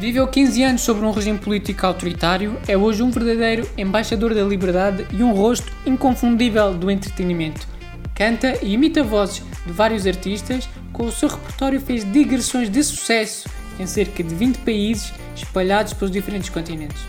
[0.00, 5.06] Viveu 15 anos sobre um regime político autoritário, é hoje um verdadeiro embaixador da liberdade
[5.12, 7.68] e um rosto inconfundível do entretenimento.
[8.14, 13.46] Canta e imita vozes de vários artistas, com o seu repertório fez digressões de sucesso
[13.78, 17.02] em cerca de 20 países espalhados pelos diferentes continentes.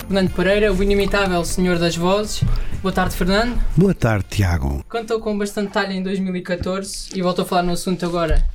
[0.00, 2.44] Fernando Pereira, o inimitável Senhor das Vozes.
[2.82, 3.58] Boa tarde, Fernando.
[3.74, 4.84] Boa tarde, Tiago.
[4.90, 8.46] Contou com bastante talho em 2014 e voltou a falar no assunto agora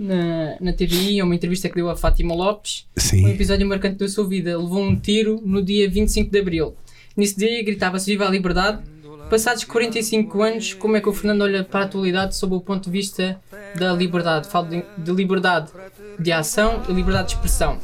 [0.00, 2.86] na, na TVI, uma entrevista que deu a Fátima Lopes.
[2.96, 3.26] Sim.
[3.26, 4.56] Um episódio marcante da sua vida.
[4.56, 6.74] Levou um tiro no dia 25 de Abril.
[7.14, 8.82] Nesse dia gritava-se Viva a Liberdade.
[9.28, 12.86] Passados 45 anos, como é que o Fernando olha para a atualidade sob o ponto
[12.86, 13.38] de vista
[13.78, 14.48] da liberdade?
[14.48, 15.70] Falo de, de liberdade
[16.18, 17.78] de ação e liberdade de expressão.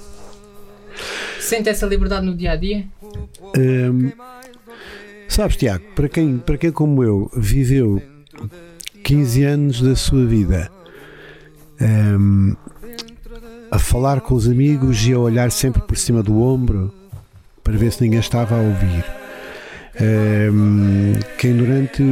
[1.38, 2.86] Sente essa liberdade no dia a dia?
[3.56, 4.10] Hum,
[5.28, 8.02] sabes, Tiago, para quem, para quem como eu viveu
[9.04, 10.75] 15 anos da sua vida
[11.80, 12.54] hum,
[13.70, 16.92] a falar com os amigos e a olhar sempre por cima do ombro
[17.62, 19.04] para ver se ninguém estava a ouvir.
[20.00, 22.02] Hum, quem durante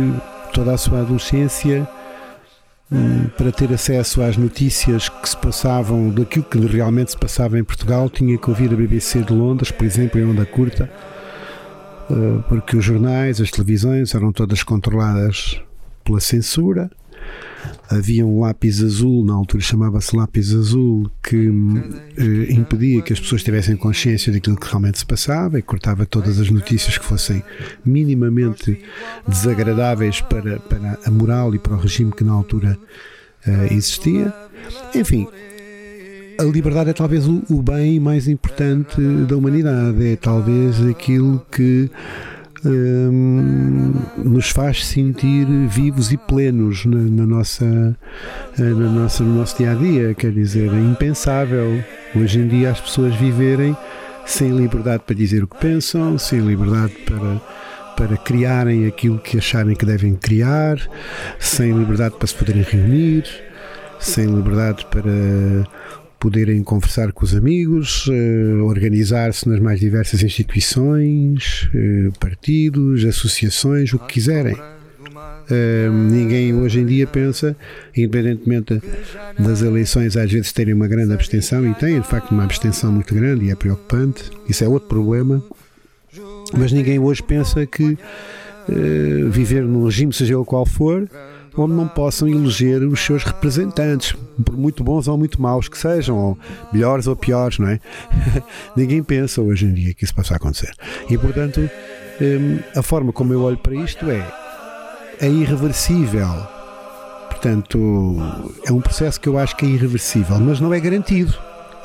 [0.53, 1.87] toda a sua adolescência
[2.91, 7.65] hum, para ter acesso às notícias que se passavam, daquilo que realmente se passava em
[7.65, 10.91] Portugal, tinha que ouvir a BBC de Londres, por exemplo, em onda curta,
[12.11, 15.61] uh, porque os jornais, as televisões eram todas controladas
[16.05, 16.91] pela censura.
[17.89, 23.43] Havia um lápis azul, na altura chamava-se lápis azul, que uh, impedia que as pessoas
[23.43, 27.43] tivessem consciência daquilo que realmente se passava e cortava todas as notícias que fossem
[27.85, 28.83] minimamente
[29.29, 32.79] desagradáveis para, para a moral e para o regime que na altura
[33.47, 34.33] uh, existia.
[34.95, 35.29] Enfim,
[36.39, 41.91] a liberdade é talvez o, o, bem mais importante da humanidade, é talvez aquilo que
[42.65, 47.97] hum, nos faz sentir vivos e plenos na, na, nossa,
[48.59, 50.15] na nossa, no nosso dia a dia.
[50.15, 51.83] Quer dizer, é impensável
[52.15, 53.77] hoje em dia as pessoas viverem
[54.27, 57.41] sem liberdade para dizer o que pensam, sem liberdade para
[57.97, 60.77] para criarem aquilo que acharem que devem criar,
[61.39, 63.25] sem liberdade para se poderem reunir,
[64.01, 65.65] sem liberdade para
[66.25, 73.99] poderem conversar com os amigos, uh, organizar-se nas mais diversas instituições, uh, partidos, associações, o
[73.99, 74.55] que quiserem.
[74.55, 77.55] Uh, ninguém hoje em dia pensa,
[77.95, 78.81] independentemente
[79.39, 83.15] das eleições, às vezes terem uma grande abstenção, e tem de facto uma abstenção muito
[83.15, 85.45] grande e é preocupante, isso é outro problema,
[86.57, 87.99] mas ninguém hoje pensa que
[89.31, 91.07] viver num regime, seja ele qual for,
[91.57, 96.17] onde não possam eleger os seus representantes, por muito bons ou muito maus que sejam,
[96.17, 96.39] ou
[96.73, 97.81] melhores ou piores, não é?
[98.77, 100.73] Ninguém pensa hoje em dia que isso possa acontecer.
[101.09, 101.61] E, portanto,
[102.21, 104.27] hum, a forma como eu olho para isto é,
[105.21, 106.29] é irreversível.
[107.31, 108.17] Portanto,
[108.65, 111.35] é um processo que eu acho que é irreversível, mas não é garantido.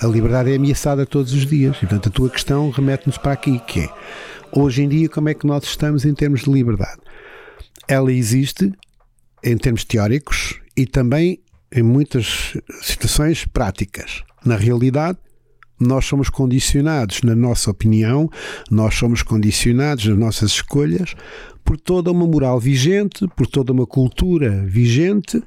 [0.02, 1.76] A liberdade é ameaçada todos os dias.
[1.78, 3.90] E, portanto, a tua questão remete-nos para aqui, que é,
[4.52, 7.00] hoje em dia, como é que nós estamos em termos de liberdade?
[7.88, 8.72] Ela existe,
[9.44, 11.40] em termos teóricos e também
[11.72, 14.24] em muitas situações práticas.
[14.46, 15.18] Na realidade,
[15.80, 18.30] nós somos condicionados na nossa opinião,
[18.70, 21.16] nós somos condicionados nas nossas escolhas
[21.64, 25.42] por toda uma moral vigente, por toda uma cultura vigente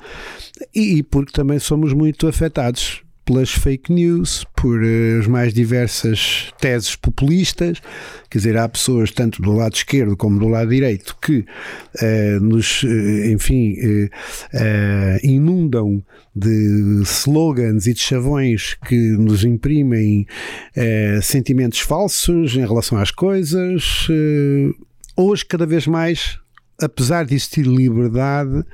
[0.75, 6.97] e porque também somos muito afetados pelas fake news, por uh, as mais diversas teses
[6.97, 7.81] populistas.
[8.29, 12.83] Quer dizer, há pessoas, tanto do lado esquerdo como do lado direito, que uh, nos,
[12.83, 13.77] uh, enfim,
[15.23, 16.03] inundam
[16.35, 20.27] de slogans e de chavões que nos imprimem
[21.23, 24.09] sentimentos falsos em relação às coisas.
[25.15, 26.39] hoje, cada vez mais,
[26.81, 28.65] apesar de existir liberdade,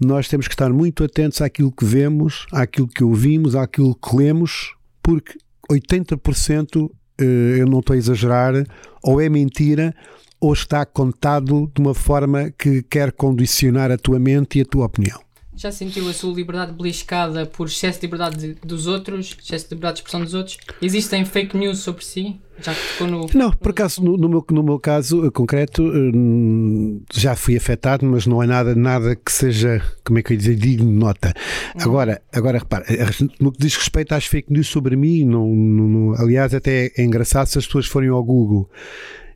[0.00, 4.74] nós temos que estar muito atentos àquilo que vemos, àquilo que ouvimos, àquilo que lemos,
[5.02, 5.38] porque
[5.70, 8.54] 80%, eh, eu não estou a exagerar,
[9.02, 9.94] ou é mentira
[10.40, 14.86] ou está contado de uma forma que quer condicionar a tua mente e a tua
[14.86, 15.20] opinião.
[15.54, 19.96] Já sentiu a sua liberdade beliscada por excesso de liberdade dos outros, excesso de liberdade
[19.96, 20.56] de expressão dos outros?
[20.80, 22.40] Existem fake news sobre si?
[22.62, 23.26] Já ficou no.
[23.34, 28.04] Não, por acaso, no, no, meu, no meu caso eh, concreto, hum, já fui afetado,
[28.06, 30.92] mas não é nada, nada que seja, como é que eu ia dizer, digno de
[30.92, 31.32] nota.
[31.76, 31.80] Hum.
[31.82, 33.06] Agora, agora repara, eh,
[33.40, 37.46] no que diz respeito às fake news sobre mim, não, não, aliás, até é engraçado
[37.46, 38.68] se as pessoas forem ao Google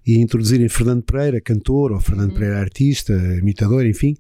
[0.07, 2.35] e introduzirem Fernando Pereira, cantor, ou Fernando hum.
[2.35, 4.17] Pereira, artista, imitador, enfim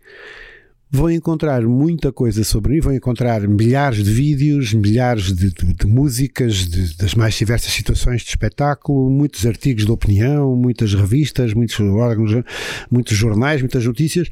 [0.94, 5.86] vão encontrar muita coisa sobre mim, vão encontrar milhares de vídeos, milhares de, de, de
[5.88, 11.80] músicas, de, das mais diversas situações de espetáculo, muitos artigos de opinião, muitas revistas, muitos
[11.80, 12.44] órgãos,
[12.88, 14.30] muitos jornais, muitas notícias,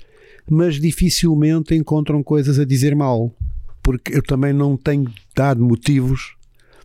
[0.49, 3.35] mas dificilmente encontram coisas a dizer mal,
[3.83, 6.37] porque eu também não tenho dado motivos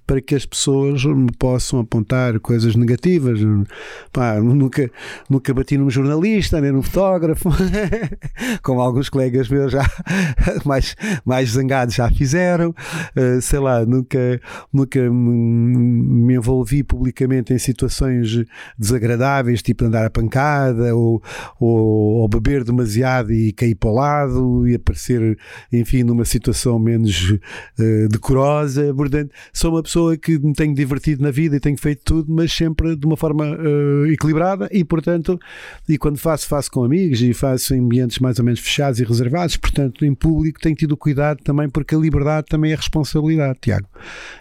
[0.07, 3.41] para que as pessoas me possam apontar coisas negativas.
[4.13, 4.89] Pá, nunca,
[5.29, 7.49] nunca bati num jornalista, nem num fotógrafo,
[8.63, 9.85] como alguns colegas meus já
[10.65, 10.95] mais,
[11.25, 12.69] mais zangados já fizeram.
[12.69, 14.39] Uh, sei lá, nunca,
[14.71, 18.45] nunca me envolvi publicamente em situações
[18.79, 21.21] desagradáveis, tipo andar a pancada ou,
[21.59, 25.37] ou, ou beber demasiado e cair para o lado e aparecer,
[25.71, 28.93] enfim, numa situação menos uh, decorosa.
[28.93, 32.51] Portanto, sou uma pessoa que me tenho divertido na vida e tenho feito tudo, mas
[32.51, 35.39] sempre de uma forma uh, equilibrada e, portanto,
[35.87, 39.03] e quando faço, faço com amigos e faço em ambientes mais ou menos fechados e
[39.03, 43.87] reservados, portanto, em público tenho tido cuidado também porque a liberdade também é responsabilidade, Tiago.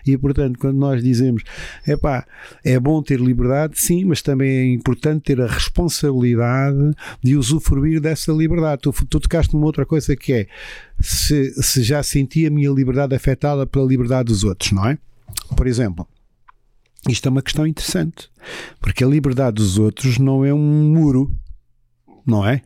[0.06, 1.42] E, portanto, quando nós dizemos,
[1.86, 2.26] é pá,
[2.64, 8.32] é bom ter liberdade, sim, mas também é importante ter a responsabilidade de usufruir dessa
[8.32, 8.82] liberdade.
[8.82, 10.46] Tu, tu tocaste numa outra coisa que é
[11.00, 14.98] se, se já senti a minha liberdade afetada pela liberdade dos outros, não é?
[15.56, 16.06] Por exemplo,
[17.08, 18.28] isto é uma questão interessante,
[18.80, 21.30] porque a liberdade dos outros não é um muro,
[22.26, 22.62] não é?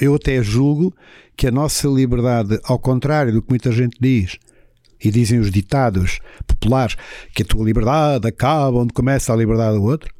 [0.00, 0.94] Eu até julgo
[1.36, 4.38] que a nossa liberdade, ao contrário do que muita gente diz,
[5.02, 6.96] e dizem os ditados populares,
[7.34, 10.12] que a tua liberdade acaba onde começa a liberdade do outro,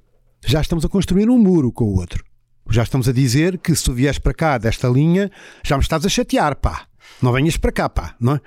[0.45, 2.25] já estamos a construir um muro com o outro.
[2.71, 5.31] Já estamos a dizer que se tu vieres para cá desta linha,
[5.63, 6.87] já me estás a chatear, pá.
[7.21, 8.15] Não venhas para cá, pá.
[8.21, 8.41] Não é?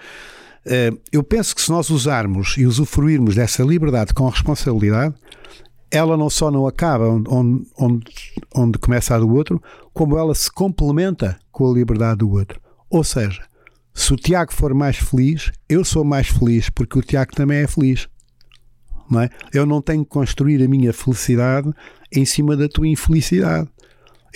[0.65, 5.13] Eh, eu penso que se nós usarmos e usufruirmos dessa liberdade com responsabilidade,
[5.91, 8.05] ela não só não acaba onde, onde,
[8.53, 9.61] onde começa a do outro,
[9.93, 12.59] como ela se complementa com a liberdade do outro.
[12.89, 13.43] Ou seja,
[13.93, 17.67] se o Tiago for mais feliz, eu sou mais feliz porque o Tiago também é
[17.67, 18.09] feliz.
[19.09, 19.29] Não é?
[19.53, 21.71] Eu não tenho que construir a minha felicidade
[22.11, 23.69] em cima da tua infelicidade.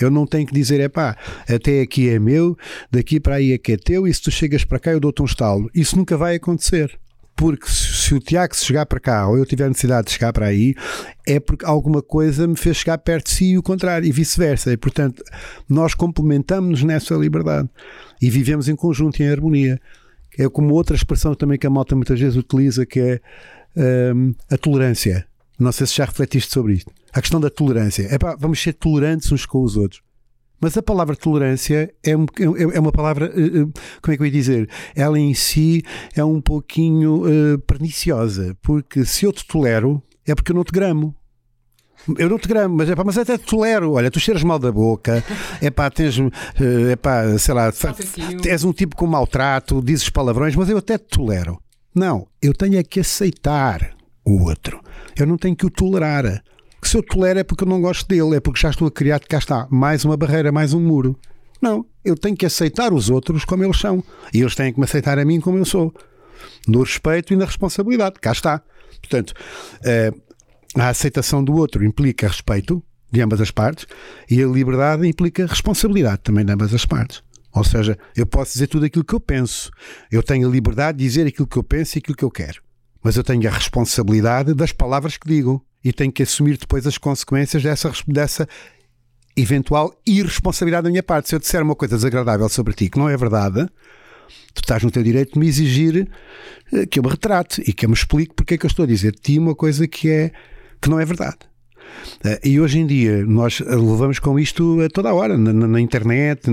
[0.02, 1.18] Eu não tenho que dizer, é pá,
[1.48, 2.58] até aqui é meu,
[2.92, 5.22] daqui para aí é que é teu, e se tu chegas para cá eu dou-te
[5.22, 5.70] um estalo.
[5.74, 6.98] Isso nunca vai acontecer.
[7.36, 10.76] Porque se o Tiago chegar para cá ou eu tiver necessidade de chegar para aí,
[11.26, 14.74] é porque alguma coisa me fez chegar perto de si e o contrário, e vice-versa.
[14.74, 15.24] E portanto,
[15.70, 17.70] nós complementamos-nos nessa liberdade
[18.22, 19.80] e vivemos em conjunto, em harmonia.
[20.38, 23.22] É como outra expressão também que a malta muitas vezes utiliza, que é
[24.14, 25.26] um, a tolerância.
[25.58, 26.92] Não sei se já refletiste sobre isto.
[27.14, 28.08] A questão da tolerância.
[28.10, 30.02] É pá, vamos ser tolerantes uns com os outros.
[30.62, 32.16] Mas a palavra tolerância é, é,
[32.74, 34.70] é uma palavra, eh, eh, como é que eu ia dizer?
[34.94, 35.84] Ela em si
[36.14, 40.74] é um pouquinho uh, perniciosa, porque se eu te tolero, é porque eu não te
[40.74, 41.16] gramo.
[42.18, 43.94] Eu não te gramo, mas, é pá, mas até te tolero.
[43.94, 45.24] Olha, tu cheiras mal da boca,
[45.62, 46.18] é pá, tens,
[46.90, 47.72] é pá, sei lá,
[48.46, 51.58] és um tipo com maltrato, dizes palavrões, mas eu até te tolero.
[51.94, 53.96] Não, eu tenho é que aceitar
[54.26, 54.82] o outro.
[55.18, 56.44] Eu não tenho que o tolerar
[56.82, 58.92] que se eu tolero é porque eu não gosto dele, é porque já estou a
[58.92, 61.18] criar, cá está, mais uma barreira, mais um muro.
[61.62, 64.04] Não, eu tenho que aceitar os outros como eles são.
[64.34, 65.94] E eles têm que me aceitar a mim como eu sou.
[66.68, 68.16] No respeito e na responsabilidade.
[68.22, 68.62] Cá está.
[69.02, 69.34] Portanto,
[69.84, 70.12] eh,
[70.76, 72.82] a aceitação do outro implica respeito
[73.12, 73.88] de ambas as partes
[74.30, 77.24] e a liberdade implica responsabilidade também de ambas as partes.
[77.54, 79.72] Ou seja, eu posso dizer tudo aquilo que eu penso.
[80.12, 82.62] Eu tenho a liberdade de dizer aquilo que eu penso e aquilo que eu quero.
[83.04, 86.98] Mas eu tenho a responsabilidade das palavras que digo e tenho que assumir depois as
[86.98, 88.48] consequências dessa, dessa
[89.36, 91.30] eventual irresponsabilidade da minha parte.
[91.30, 93.66] Se eu disser uma coisa desagradável sobre ti que não é verdade,
[94.54, 96.10] tu estás no teu direito de me exigir
[96.74, 98.84] eh, que eu me retrate e que eu me explique porque é que eu estou
[98.84, 100.32] a dizer de ti uma coisa que, é,
[100.82, 101.49] que não é verdade.
[102.24, 105.80] Eh, e hoje em dia nós levamos com isto a toda a hora, na, na
[105.80, 106.50] internet,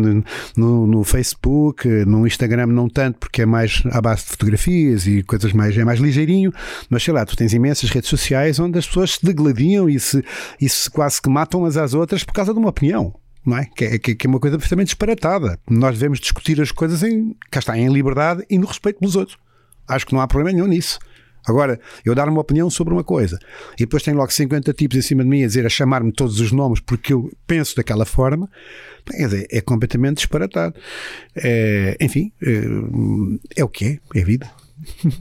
[0.57, 5.23] no, no, Facebook, no Instagram não tanto, porque é mais à base de fotografias e
[5.23, 6.52] coisas mais, é mais ligeirinho,
[6.88, 10.25] mas sei lá, tu tens imensas redes sociais onde as pessoas se degladiam e se,
[10.61, 13.14] e se quase que matam umas às outras por causa de uma opinião.
[13.45, 13.64] Não é?
[13.64, 15.57] Que, é, que é uma coisa perfeitamente disparatada.
[15.71, 19.38] Nós devemos discutir as coisas em, cá está, em liberdade e no respeito pelos outros.
[19.87, 20.99] Acho que não há problema nenhum nisso.
[21.46, 23.38] Agora, eu dar uma opinião sobre uma coisa
[23.74, 26.40] e depois tem logo 50 tipos em cima de mim a dizer, a chamar-me todos
[26.40, 28.50] os nomes porque eu penso daquela forma,
[29.14, 30.74] é, é completamente disparatado.
[31.36, 34.50] É, enfim, é, é, o que é, é vida.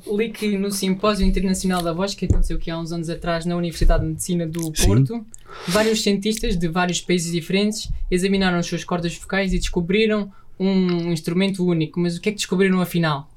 [0.08, 3.56] Li que no Simpósio Internacional da Voz, que aconteceu aqui há uns anos atrás na
[3.56, 5.26] Universidade de Medicina do Porto, Sim.
[5.70, 11.66] vários cientistas de vários países diferentes examinaram as suas cordas vocais e descobriram um instrumento
[11.66, 12.00] único.
[12.00, 13.30] Mas o que é que descobriram afinal?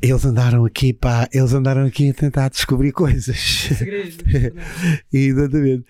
[0.00, 3.38] Eles andaram aqui, pá, eles andaram aqui a tentar descobrir coisas.
[3.76, 4.18] Segredos.
[5.12, 5.84] Exatamente.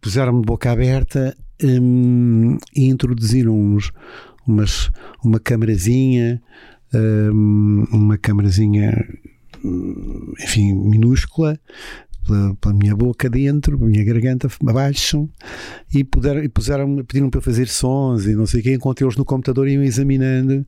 [0.00, 3.92] Puseram-me de boca aberta um, e introduziram uns,
[4.46, 4.90] umas,
[5.24, 6.40] uma camarazinha,
[6.94, 8.92] um, uma camarazinha,
[9.64, 11.58] hum, enfim, minúscula,
[12.30, 15.28] pela, pela, minha boca dentro, pela minha garganta abaixo,
[15.92, 19.24] e, puderam, e puseram, pediram para fazer sons e não sei o que, encontrei-los no
[19.24, 20.64] computador e iam examinando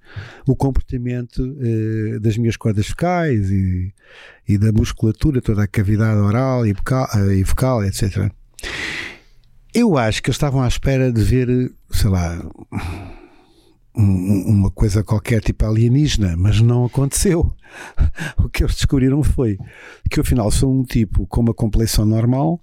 [0.47, 3.93] o comportamento uh, das minhas cordas vocais e,
[4.49, 8.31] e, da musculatura, toda a cavidade oral e vocal, uh, e vocal etc.
[9.73, 12.45] Eu acho que eles estavam à espera de ver, sei lá,
[13.97, 17.53] um, uma coisa qualquer tipo alienígena, mas não aconteceu.
[18.45, 19.57] O que eles descobriram foi
[20.11, 22.59] que afinal sou um tipo com uma complexão normal,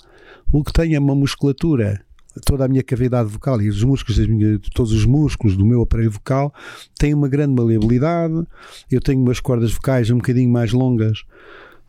[0.52, 2.00] o que tem é uma musculatura
[2.46, 6.12] toda a minha cavidade vocal e os músculos, minhas, todos os músculos do meu aparelho
[6.12, 6.54] vocal
[6.98, 8.46] têm uma grande maleabilidade.
[8.90, 11.24] Eu tenho umas cordas vocais um bocadinho mais longas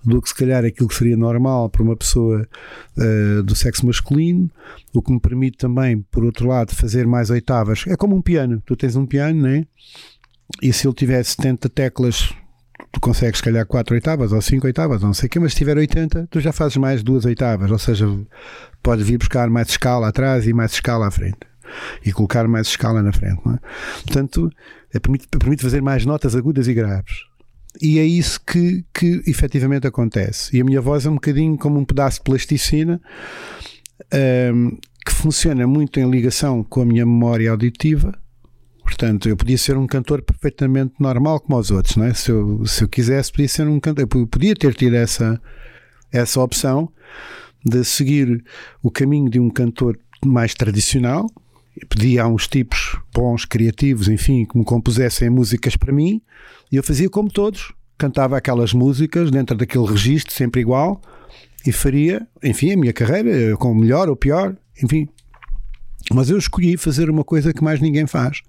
[0.05, 2.49] do que se calhar aquilo que seria normal para uma pessoa
[2.97, 4.51] uh, do sexo masculino,
[4.95, 7.85] o que me permite também, por outro lado, fazer mais oitavas.
[7.87, 9.67] É como um piano, tu tens um piano, né?
[10.63, 12.35] E se ele tiver 70 teclas,
[12.93, 15.59] tu consegues, se calhar, 4 oitavas ou 5 oitavas, não sei o quê, mas se
[15.59, 18.07] tiver 80, tu já fazes mais duas oitavas, ou seja,
[18.83, 21.39] podes vir buscar mais escala atrás e mais escala à frente.
[22.05, 23.59] E colocar mais escala na frente, não é?
[24.03, 24.51] Portanto,
[24.93, 27.30] é, permite, permite fazer mais notas agudas e graves.
[27.81, 30.57] E é isso que, que efetivamente acontece.
[30.57, 33.01] E a minha voz é um bocadinho como um pedaço de plasticina
[34.55, 38.13] um, que funciona muito em ligação com a minha memória auditiva.
[38.83, 42.15] Portanto, eu podia ser um cantor perfeitamente normal como os outros, não é?
[42.15, 44.09] Se eu, se eu quisesse, podia ser um cantor.
[44.11, 45.41] Eu podia ter tido essa,
[46.11, 46.91] essa opção
[47.65, 48.45] de seguir
[48.83, 51.27] o caminho de um cantor mais tradicional.
[51.89, 56.21] Pedia a uns tipos bons, criativos, enfim, que me compusessem músicas para mim.
[56.71, 61.01] E eu fazia como todos, cantava aquelas músicas dentro daquele registro, sempre igual,
[61.67, 65.09] e faria, enfim, a minha carreira, com melhor ou pior, enfim.
[66.13, 68.41] Mas eu escolhi fazer uma coisa que mais ninguém faz,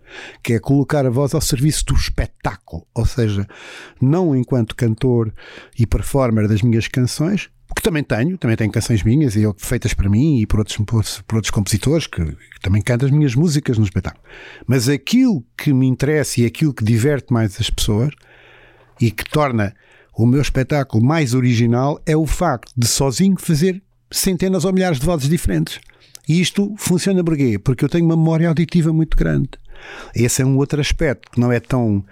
[0.41, 3.47] que é colocar a voz ao serviço do espetáculo, ou seja,
[4.01, 5.33] não enquanto cantor
[5.77, 10.09] e performer das minhas canções, que também tenho, também tenho canções minhas e feitas para
[10.09, 13.77] mim e por outros, por, por outros compositores que, que, também cantam as minhas músicas
[13.77, 14.23] no espetáculo.
[14.67, 18.13] Mas aquilo que me interessa e aquilo que diverte mais as pessoas
[18.99, 19.73] e que torna
[20.13, 25.05] o meu espetáculo mais original é o facto de sozinho fazer centenas ou milhares de
[25.05, 25.79] vozes diferentes.
[26.27, 27.57] E isto funciona porquê?
[27.57, 29.49] Porque eu tenho uma memória auditiva muito grande.
[30.15, 32.05] Esse é um outro aspecto que não é tão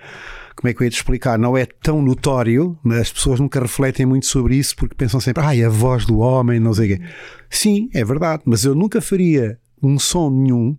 [0.60, 1.40] como é que eu ia te explicar?
[1.40, 5.42] Não é tão notório, mas as pessoas nunca refletem muito sobre isso porque pensam sempre,
[5.42, 7.06] ai, a voz do homem, não sei o quê.
[7.50, 10.78] Sim, é verdade, mas eu nunca faria um som nenhum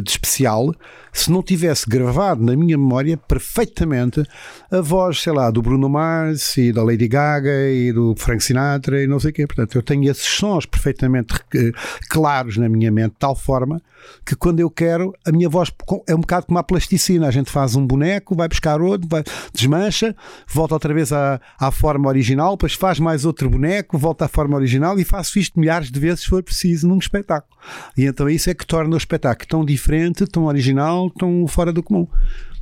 [0.00, 0.72] de especial
[1.12, 4.22] se não tivesse gravado na minha memória perfeitamente
[4.70, 9.02] a voz, sei lá, do Bruno Mars e da Lady Gaga e do Frank Sinatra
[9.02, 9.46] e não sei o quê.
[9.46, 11.72] Portanto, eu tenho esses sons perfeitamente eh,
[12.08, 13.82] claros na minha mente, de tal forma
[14.24, 15.72] que quando eu quero, a minha voz
[16.06, 17.28] é um bocado como a plasticina.
[17.28, 19.22] A gente faz um boneco, vai buscar outro, vai,
[19.52, 20.14] desmancha,
[20.48, 24.56] volta outra vez à, à forma original, depois faz mais outro boneco, volta à forma
[24.56, 27.52] original e faço isto milhares de vezes se for preciso num espetáculo.
[27.96, 31.82] E então isso é que torna o espetáculo tão diferente, tão original, tão fora do
[31.82, 32.06] comum.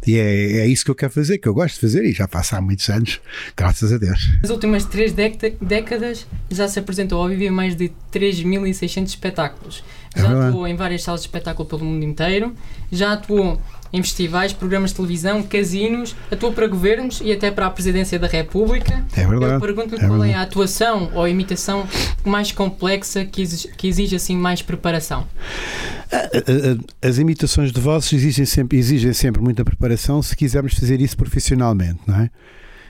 [0.06, 2.26] E é, é isso que eu quero fazer, que eu gosto de fazer e já
[2.26, 3.20] faço há muitos anos,
[3.54, 4.30] graças a Deus.
[4.40, 9.84] Nas últimas três décadas já se apresentou ao vivo mais de 3.600 espetáculos.
[10.14, 12.54] É já atuou em várias salas de espetáculo pelo mundo inteiro,
[12.90, 13.60] já atuou
[13.92, 18.26] em festivais, programas de televisão, casinos, atuou para governos e até para a presidência da
[18.26, 19.04] República.
[19.16, 19.54] É verdade.
[19.54, 20.32] Eu pergunto-lhe é qual verdade.
[20.32, 21.86] é a atuação ou a imitação
[22.24, 25.26] mais complexa que exige, que exige assim mais preparação.
[27.02, 32.00] As imitações de vozes exigem sempre, exigem sempre muita preparação se quisermos fazer isso profissionalmente,
[32.06, 32.30] não é?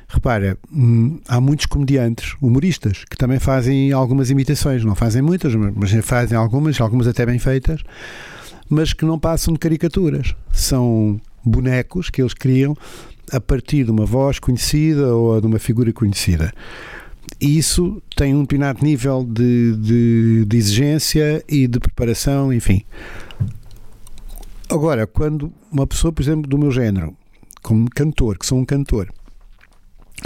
[0.09, 5.93] Repara, hum, há muitos comediantes, humoristas, que também fazem algumas imitações, não fazem muitas, mas
[6.05, 7.83] fazem algumas, algumas até bem feitas,
[8.69, 10.35] mas que não passam de caricaturas.
[10.53, 12.77] São bonecos que eles criam
[13.33, 16.53] a partir de uma voz conhecida ou de uma figura conhecida.
[17.39, 22.85] Isso tem um determinado nível de, de, de exigência e de preparação, enfim.
[24.69, 27.15] Agora, quando uma pessoa, por exemplo, do meu género,
[27.63, 29.13] como cantor, que sou um cantor,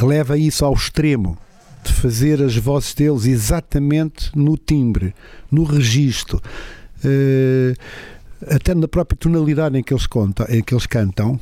[0.03, 1.39] leva isso ao extremo
[1.85, 5.15] de fazer as vozes deles exatamente no timbre,
[5.51, 6.43] no registro,
[7.05, 11.39] uh, até na própria tonalidade em que eles, contam, em que eles cantam,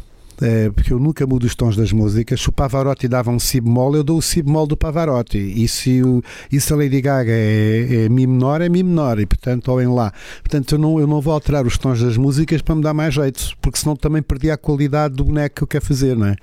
[0.74, 2.40] porque eu nunca mudo os tons das músicas.
[2.40, 5.38] Se o Pavarotti dava um si bemol, eu dou o si bemol do Pavarotti.
[5.38, 9.20] E se, o, e se a Lady Gaga é, é Mi menor, é Mi menor.
[9.20, 10.12] E portanto, olhem lá.
[10.40, 13.14] Portanto, eu não, eu não vou alterar os tons das músicas para me dar mais
[13.14, 16.36] jeito, porque senão também perdi a qualidade do boneco que eu quero fazer, não é?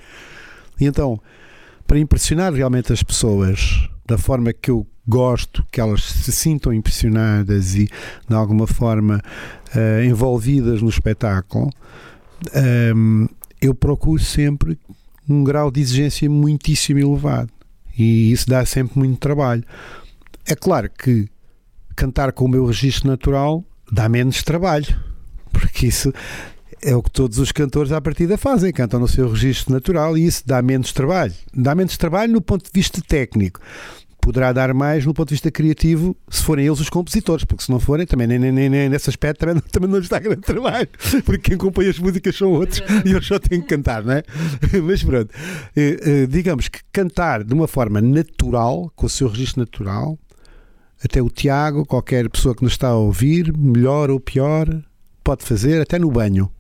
[0.80, 1.20] E então,
[1.86, 7.74] para impressionar realmente as pessoas da forma que eu gosto que elas se sintam impressionadas
[7.74, 7.90] e
[8.28, 9.22] de alguma forma
[9.76, 11.70] uh, envolvidas no espetáculo,
[12.56, 13.28] um, ehm,
[13.62, 14.80] eu procuro sempre
[15.28, 17.52] um grau de exigência muitíssimo elevado
[17.98, 19.64] e isso dá sempre muito trabalho.
[20.46, 21.28] É claro que
[21.96, 24.98] cantar com o meu registro natural dá menos trabalho,
[25.52, 26.14] porque isso
[26.82, 30.26] é o que todos os cantores à partida fazem, cantam no seu registro natural e
[30.26, 31.34] isso dá menos trabalho.
[31.54, 33.60] Dá menos trabalho no ponto de vista técnico.
[34.22, 37.72] Poderá dar mais no ponto de vista criativo se forem eles os compositores, porque se
[37.72, 40.90] não forem, também nem, nem, nem, nesse aspecto também, também não lhes dá grande trabalho,
[41.26, 44.24] porque quem compõe as músicas são outros e eu só tenho que cantar, não é?
[44.84, 45.34] Mas pronto,
[45.76, 50.18] eh, eh, digamos que cantar de uma forma natural, com o seu registro natural,
[51.04, 54.68] até o Tiago, qualquer pessoa que nos está a ouvir, melhor ou pior,
[55.24, 56.52] pode fazer, até no banho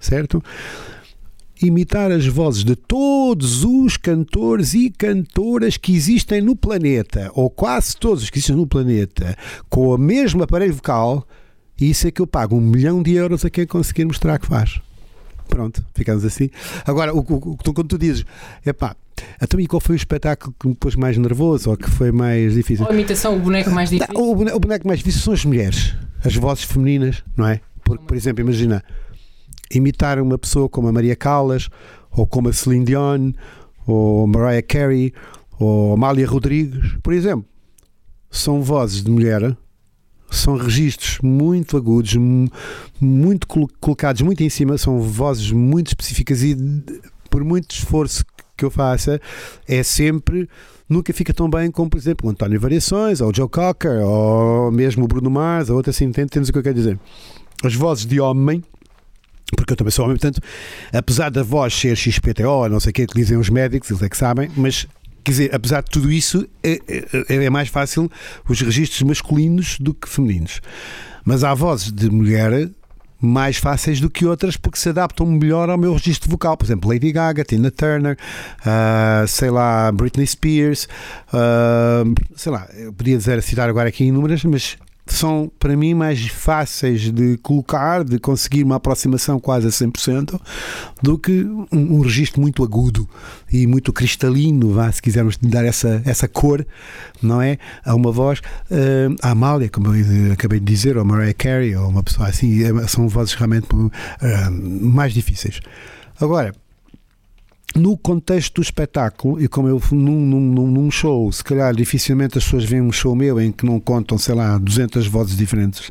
[0.00, 0.42] certo?
[1.62, 7.96] Imitar as vozes de todos os cantores e cantoras que existem no planeta, ou quase
[7.96, 9.36] todos os que existem no planeta,
[9.68, 11.26] com o mesmo aparelho vocal,
[11.80, 14.80] isso é que eu pago um milhão de euros a quem conseguir mostrar que faz.
[15.48, 16.50] Pronto, ficamos assim.
[16.84, 18.24] Agora, o, o, o, quando tu dizes,
[18.64, 18.96] epá,
[19.40, 22.54] então e qual foi o espetáculo que me pôs mais nervoso ou que foi mais
[22.54, 22.84] difícil?
[22.84, 24.14] Ou a imitação, o boneco mais difícil?
[24.14, 27.60] Não, o, boneco, o boneco mais difícil são as mulheres, as vozes femininas, não é?
[27.84, 28.82] Porque, por exemplo, imagina,
[29.70, 31.68] imitar uma pessoa como a Maria Callas,
[32.16, 33.32] ou como a Celine Dion,
[33.86, 35.12] ou Mariah Carey,
[35.58, 37.44] ou Amália Rodrigues, por exemplo.
[38.30, 39.56] São vozes de mulher,
[40.30, 42.16] são registros muito agudos,
[43.00, 43.46] muito
[43.80, 46.56] colocados muito em cima, são vozes muito específicas e
[47.30, 48.24] por muito esforço
[48.56, 49.20] que eu faça,
[49.68, 50.48] é sempre
[50.88, 54.70] nunca fica tão bem como, por exemplo, o António Variações, ou o Joe Cocker, ou
[54.72, 56.98] mesmo o Bruno Mars, ou outro assim, entendes o que eu quero dizer?
[57.62, 58.62] As vozes de homem
[59.54, 60.40] porque eu também sou homem, portanto,
[60.92, 64.08] apesar da voz ser XPTO, não sei o que, que dizem os médicos, eles é
[64.08, 64.86] que sabem, mas
[65.22, 68.10] quer dizer, apesar de tudo isso, é, é, é, mais fácil
[68.48, 70.60] os registros masculinos do que femininos.
[71.24, 72.70] Mas há vozes de mulher
[73.20, 76.56] mais fáceis do que outras porque se adaptam melhor ao meu registro vocal.
[76.56, 78.16] Por exemplo, Lady Gaga, Tina Turner,
[78.60, 80.86] uh, sei lá, Britney Spears,
[81.32, 84.76] uh, sei lá, eu podia dizer, citar agora aqui inúmeras, mas
[85.06, 90.40] são para mim mais fáceis de colocar, de conseguir uma aproximação quase a 100%,
[91.02, 93.08] do que um, um registro muito agudo
[93.50, 96.66] e muito cristalino, vá, se quisermos dar essa, essa cor,
[97.22, 97.58] não é?
[97.84, 98.40] A uma voz.
[98.70, 102.62] Uh, a Amália, como eu acabei de dizer, ou Mariah Carey, ou uma pessoa assim,
[102.64, 103.90] é, são vozes realmente uh,
[104.50, 105.60] mais difíceis.
[106.20, 106.52] Agora,
[107.76, 112.44] no contexto do espetáculo, e como eu num, num, num, show, se calhar dificilmente as
[112.44, 115.90] pessoas veem um show meu em que não contam, sei lá, 200 vozes diferentes,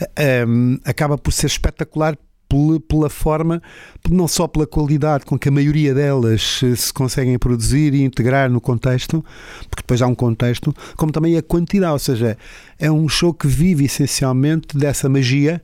[0.00, 2.16] um, ehm, acaba por ser espetacular
[2.48, 3.62] pela, pela, forma,
[4.10, 8.60] não só pela qualidade com que a maioria delas se conseguem produzir e integrar no
[8.60, 9.24] contexto,
[9.68, 12.36] porque depois há um contexto, como também a quantidade, ou seja,
[12.78, 15.62] é um show que vive essencialmente dessa magia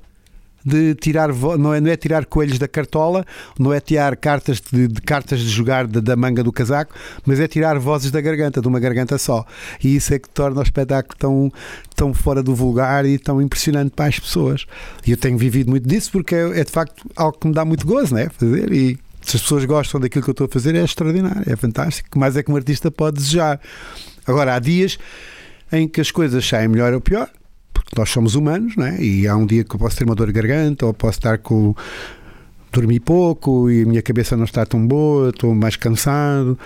[0.66, 3.24] de tirar não é, não é tirar coelhos da cartola,
[3.56, 6.92] não é tirar cartas de, de cartas de jogar de, da manga do casaco,
[7.24, 9.44] mas é tirar vozes da garganta, de uma garganta só.
[9.82, 11.52] E isso é que torna o espetáculo tão,
[11.94, 14.66] tão fora do vulgar e tão impressionante para as pessoas.
[15.06, 17.64] E eu tenho vivido muito disso porque é, é de facto algo que me dá
[17.64, 18.28] muito gozo, né?
[18.36, 21.54] Fazer e se as pessoas gostam daquilo que eu estou a fazer é extraordinário, é
[21.54, 22.08] fantástico.
[22.16, 23.60] O mais é que um artista pode desejar?
[24.26, 24.98] Agora, há dias
[25.72, 27.28] em que as coisas saem melhor ou pior,
[27.86, 29.00] porque nós somos humanos, não é?
[29.00, 31.38] E há um dia que eu posso ter uma dor de garganta ou posso estar
[31.38, 31.74] com
[32.72, 36.58] dormi pouco e a minha cabeça não está tão boa, estou mais cansado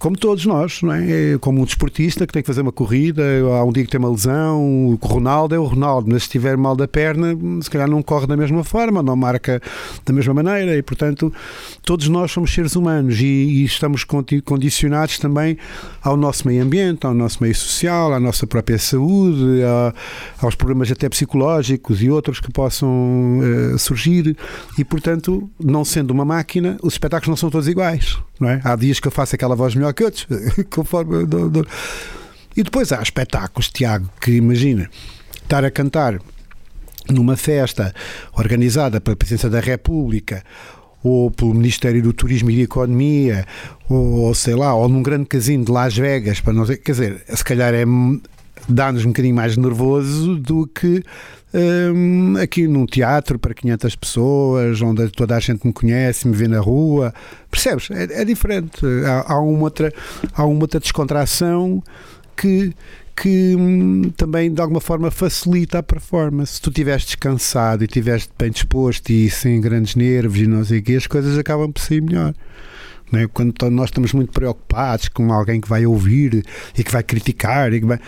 [0.00, 1.34] como todos nós, não é?
[1.34, 1.38] é?
[1.38, 3.22] Como um desportista que tem que fazer uma corrida,
[3.54, 6.56] há um dia que tem uma lesão, o Ronaldo é o Ronaldo, mas se estiver
[6.56, 9.60] mal da perna, se calhar não corre da mesma forma, não marca
[10.04, 11.30] da mesma maneira e, portanto,
[11.84, 14.02] todos nós somos seres humanos e, e estamos
[14.42, 15.58] condicionados também
[16.02, 19.92] ao nosso meio ambiente, ao nosso meio social, à nossa própria saúde, a,
[20.42, 24.34] aos problemas até psicológicos e outros que possam uh, surgir
[24.78, 28.60] e, portanto, não sendo uma máquina, os espetáculos não são todos iguais, não é?
[28.64, 30.26] Há dias que eu faço aquela voz melhor que outros,
[30.70, 31.26] conforme.
[31.26, 31.68] Do, do.
[32.56, 34.88] E depois há espetáculos, Tiago, que imagina
[35.42, 36.18] estar a cantar
[37.08, 37.94] numa festa
[38.32, 40.42] organizada pela Presidência da República
[41.02, 43.46] ou pelo Ministério do Turismo e da Economia,
[43.88, 46.92] ou, ou, sei lá, ou num grande casino de Las Vegas, para não sei, quer
[46.92, 47.84] dizer, se calhar é
[48.68, 51.02] dá-nos um bocadinho mais nervoso do que
[51.52, 56.46] um, aqui num teatro para 500 pessoas, onde toda a gente me conhece, me vê
[56.46, 57.12] na rua.
[57.50, 57.90] Percebes?
[57.90, 58.80] É, é diferente.
[59.06, 59.92] Há, há, uma outra,
[60.32, 61.82] há uma outra descontração
[62.36, 62.72] que,
[63.16, 66.54] que hum, também de alguma forma facilita a performance.
[66.54, 70.78] Se tu estiveres descansado e estiveres bem disposto e sem grandes nervos e não sei
[70.78, 72.34] o quê, as coisas acabam por sair melhor.
[73.12, 73.26] É?
[73.26, 76.44] Quando nós estamos muito preocupados com alguém que vai ouvir
[76.78, 77.98] e que vai criticar e que vai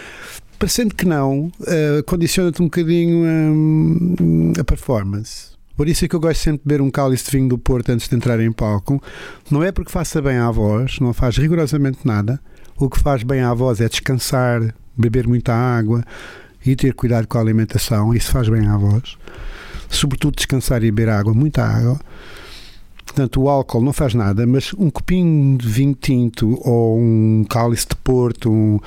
[0.62, 5.56] parecendo que não, uh, condiciona-te um bocadinho um, a performance.
[5.76, 7.90] Por isso é que eu gosto sempre de beber um cálice de vinho do Porto
[7.90, 9.02] antes de entrar em palco.
[9.50, 12.40] Não é porque faça bem à voz, não faz rigorosamente nada.
[12.76, 16.04] O que faz bem à voz é descansar beber muita água
[16.64, 19.18] e ter cuidado com a alimentação, isso faz bem à voz.
[19.88, 21.98] Sobretudo descansar e beber água, muita água.
[23.04, 27.88] Portanto, o álcool não faz nada, mas um copinho de vinho tinto ou um cálice
[27.88, 28.78] de porto, um,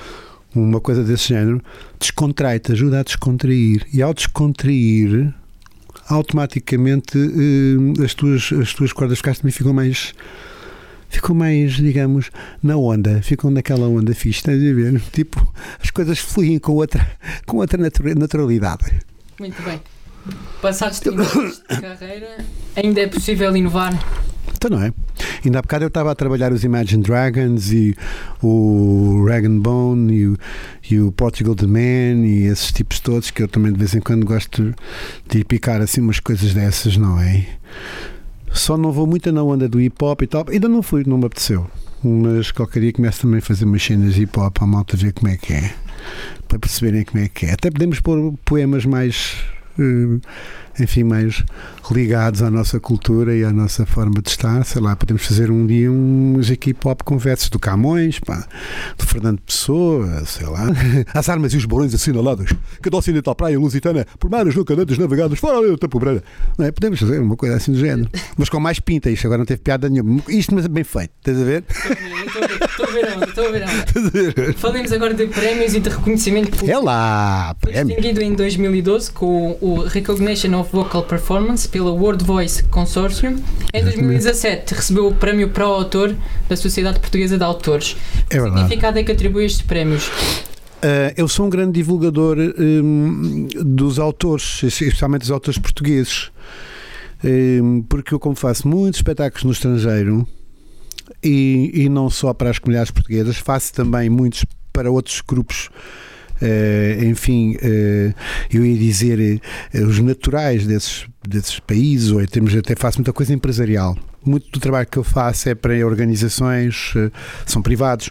[0.55, 1.61] uma coisa desse género,
[1.99, 3.85] descontrai-te, ajuda a descontrair.
[3.93, 5.33] E ao descontrair,
[6.07, 10.13] automaticamente eh, as, tuas, as tuas cordas vocais também ficam mais
[11.09, 12.29] ficam mais, digamos,
[12.61, 15.01] na onda, ficam naquela onda fixe, estás a ver?
[15.13, 17.07] Tipo, as coisas fluem com outra,
[17.45, 17.79] com outra
[18.15, 18.99] naturalidade.
[19.39, 19.79] Muito bem.
[20.61, 22.37] Passados 30 anos de carreira,
[22.75, 23.93] ainda é possível inovar?
[24.53, 24.91] Então não é?
[25.43, 27.95] Ainda há bocado eu estava a trabalhar os Imagine Dragons e
[28.41, 30.37] o Rag Bone e o,
[30.89, 33.99] e o Portugal The Man e esses tipos todos que eu também de vez em
[33.99, 34.73] quando gosto
[35.29, 37.45] de picar assim umas coisas dessas, não é?
[38.51, 40.45] Só não vou muito na onda do hip hop e tal.
[40.49, 41.69] Ainda não fui, não me apeteceu.
[42.03, 44.95] Mas qualquer dia começo também a fazer umas cenas de hip hop para a malta
[44.95, 45.73] ver como é que é.
[46.47, 47.51] Para perceberem como é que é.
[47.51, 49.43] Até podemos pôr poemas mais
[49.75, 50.17] Hmm.
[50.79, 51.43] Enfim, mais
[51.91, 54.63] ligados à nossa cultura e à nossa forma de estar.
[54.65, 56.51] Sei lá, podemos fazer um dia uns
[57.03, 58.45] com versos do Camões, pá,
[58.97, 60.67] do Fernando Pessoa, sei lá.
[61.13, 64.97] As armas e os borões assinalados, que do ocidental praia lusitana, por mares nunca antes
[64.97, 65.99] navegados, fora da Tampo
[66.57, 66.71] Não é?
[66.71, 69.09] Podemos fazer uma coisa assim do género, mas com mais pinta.
[69.09, 70.21] Isto agora não teve piada nenhuma.
[70.27, 71.63] Isto, mas é bem feito, estás a ver?
[71.69, 74.53] Estou a ver estou a ver onde.
[74.53, 76.71] Falemos agora de prémios e de reconhecimento público.
[76.71, 77.95] É lá, prémio.
[77.95, 83.37] Distinguido em 2012 com o Recognition of Vocal Performance pela World Voice Consortium.
[83.73, 86.15] Em 2017 recebeu o prémio Pro Autor
[86.47, 87.95] da Sociedade Portuguesa de Autores.
[88.29, 90.07] É que significado é que atribui estes prémios?
[90.07, 96.31] Uh, eu sou um grande divulgador um, dos autores, especialmente dos autores portugueses,
[97.23, 100.27] um, porque eu, como faço muitos espetáculos no estrangeiro
[101.23, 105.69] e, e não só para as comunidades portuguesas, faço também muitos para outros grupos
[107.03, 108.13] enfim, uh,
[108.51, 109.41] eu ia dizer
[109.73, 113.97] uh, os naturais desses, desses países, ou em termos até faço muita coisa empresarial.
[114.25, 116.93] Muito do trabalho que eu faço é para organizações,
[117.45, 118.09] são privados,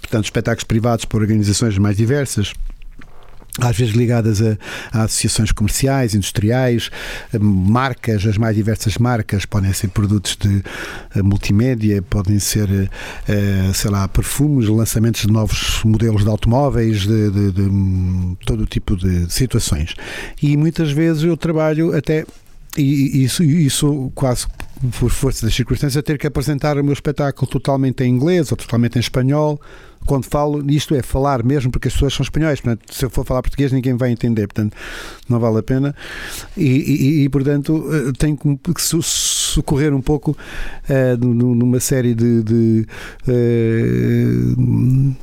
[0.00, 2.54] portanto, espetáculos privados para organizações mais diversas
[3.58, 4.56] às vezes ligadas a,
[4.92, 6.90] a, associações comerciais, industriais,
[7.40, 10.62] marcas, as mais diversas marcas, podem ser produtos de
[11.16, 17.30] uh, multimédia, podem ser, uh, sei lá, perfumes, lançamentos de novos modelos de automóveis, de,
[17.30, 19.94] de, de um, todo o tipo de situações.
[20.42, 22.24] E muitas vezes eu trabalho até
[22.76, 24.46] e isso, isso quase
[24.98, 28.96] por força das circunstâncias, ter que apresentar o meu espetáculo totalmente em inglês ou totalmente
[28.96, 29.60] em espanhol
[30.10, 33.24] quando falo, isto é falar mesmo, porque as pessoas são espanhóis, portanto, se eu for
[33.24, 34.76] falar português ninguém vai entender, portanto,
[35.28, 35.94] não vale a pena.
[36.56, 42.42] E, e, e portanto, eh, tenho que socorrer um pouco uh, numa série de.
[42.42, 42.86] de,
[43.28, 44.56] uh,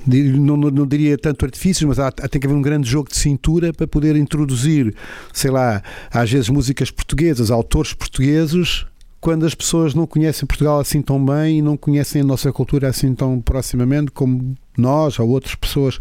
[0.07, 3.09] de não, não, não, diria tanto artifícios, mas há, tem que haver um grande jogo
[3.09, 4.95] de cintura para poder introduzir,
[5.33, 8.85] sei lá, às vezes músicas portuguesas, autores portugueses
[9.19, 12.87] quando as pessoas não conhecem Portugal assim tão bem e não conhecem a nossa cultura
[12.87, 15.99] assim tão proximamente como nós ou outras pessoas,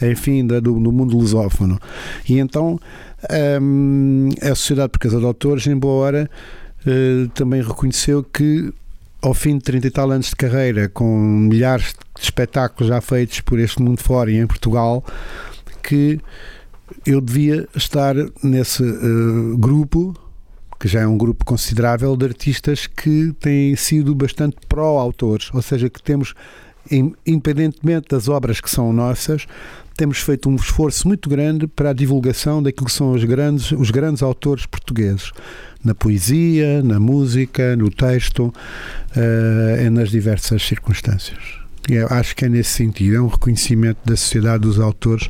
[0.00, 1.78] enfim, do, do mundo lusófono.
[2.28, 2.78] E então
[3.60, 6.30] hum, a Sociedade Portuguesa de Autores, embora
[6.86, 8.72] uh, também reconheceu que
[9.22, 13.40] ao fim de 30 e tal anos de carreira, com milhares de espetáculos já feitos
[13.40, 15.02] por este mundo fora e em Portugal,
[15.82, 16.20] que
[17.06, 20.14] eu devia estar nesse uh, grupo
[20.84, 25.88] que já é um grupo considerável de artistas que têm sido bastante pró-autores, ou seja,
[25.88, 26.34] que temos,
[27.26, 29.46] independentemente das obras que são nossas,
[29.96, 33.90] temos feito um esforço muito grande para a divulgação daquilo que são os grandes, os
[33.90, 35.30] grandes autores portugueses,
[35.84, 38.52] na poesia, na música, no texto,
[39.16, 41.38] uh, nas diversas circunstâncias.
[41.88, 45.28] E acho que é nesse sentido, é um reconhecimento da sociedade dos autores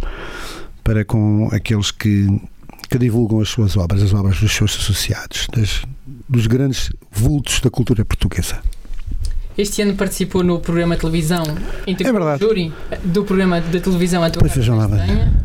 [0.82, 2.28] para com aqueles que
[2.88, 5.82] que divulgam as suas obras, as obras dos seus associados, das,
[6.28, 8.62] dos grandes vultos da cultura portuguesa.
[9.56, 11.44] Este ano participou no programa de televisão
[11.86, 12.42] é verdade.
[12.42, 12.72] júri
[13.04, 14.42] do programa de televisão a tua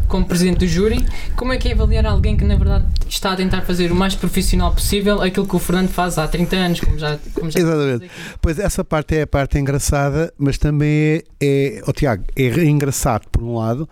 [0.07, 1.05] como presidente do júri.
[1.35, 4.15] Como é que é avaliar alguém que na verdade está a tentar fazer o mais
[4.15, 8.09] profissional possível aquilo que o Fernando faz há 30 anos, como já, como já Exatamente.
[8.41, 13.27] Pois essa parte é a parte engraçada, mas também é, é oh, Tiago, é engraçado
[13.31, 13.87] por um lado,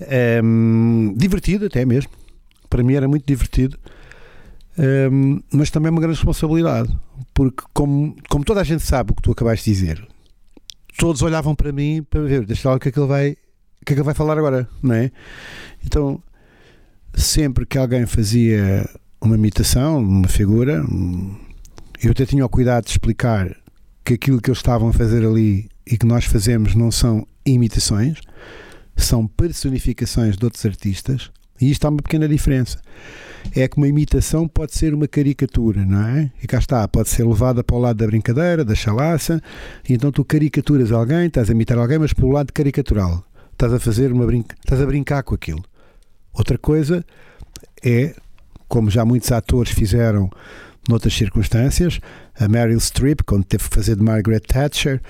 [0.00, 0.40] é,
[1.16, 2.10] divertido até mesmo
[2.68, 3.78] para mim era muito divertido,
[4.78, 6.94] um, mas também é uma grande responsabilidade,
[7.32, 10.08] porque como, como toda a gente sabe o que tu acabaste de dizer,
[10.98, 13.84] todos olhavam para mim para ver, deixa lá o que é que ele vai, o
[13.84, 15.10] que é que ele vai falar agora, não é?
[15.84, 16.22] Então,
[17.14, 18.88] sempre que alguém fazia
[19.20, 20.84] uma imitação, uma figura,
[22.02, 23.56] eu até tinha o cuidado de explicar
[24.04, 28.20] que aquilo que eles estavam a fazer ali e que nós fazemos não são imitações,
[28.96, 32.80] são personificações de outros artistas, e isto há uma pequena diferença.
[33.54, 36.30] É que uma imitação pode ser uma caricatura, não é?
[36.42, 39.40] E cá está, pode ser levada para o lado da brincadeira, da chalaça,
[39.88, 43.24] e então tu caricaturas alguém, estás a imitar alguém, mas pelo lado caricatural.
[43.52, 44.56] Estás a fazer uma brinca...
[44.58, 45.62] estás a brincar com aquilo.
[46.32, 47.04] Outra coisa
[47.84, 48.14] é,
[48.68, 50.28] como já muitos atores fizeram
[50.88, 52.00] noutras circunstâncias,
[52.38, 55.00] a Meryl Streep, quando teve que fazer de Margaret Thatcher,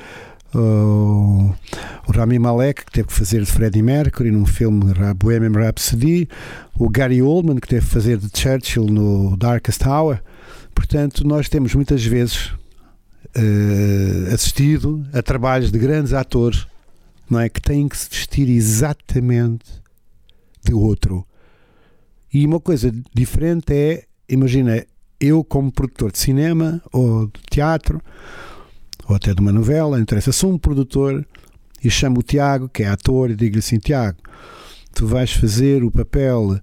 [0.54, 1.54] o,
[2.06, 6.28] o Rami Malek, que teve que fazer de Freddie Mercury num filme Bohemian Rhapsody,
[6.78, 10.20] o Gary Oldman, que teve que fazer de Churchill no Darkest Hour.
[10.74, 12.52] Portanto, nós temos muitas vezes
[13.36, 16.66] uh, assistido a trabalhos de grandes atores
[17.28, 19.64] não é, que têm que se vestir exatamente
[20.64, 21.26] de outro.
[22.32, 24.84] E uma coisa diferente é, imagina,
[25.20, 28.00] eu como produtor de cinema ou de teatro
[29.08, 31.26] ou até de uma novela, interessa, sou um produtor
[31.82, 34.18] e chamo o Tiago, que é ator, e digo-lhe assim: Tiago,
[34.94, 36.58] tu vais fazer o papel